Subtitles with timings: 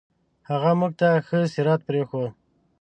[0.49, 2.31] هغه موږ ته ښه سیرت پرېښود.